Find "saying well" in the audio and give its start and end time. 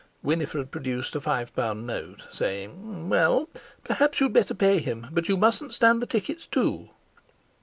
2.31-3.47